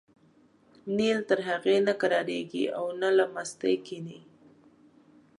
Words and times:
نیل 0.95 1.19
تر 1.29 1.39
هغې 1.49 1.77
نه 1.87 1.93
کرارېږي 2.01 2.65
او 2.77 2.85
نه 3.01 3.09
له 3.17 3.25
مستۍ 3.33 3.75
کېني. 3.85 4.19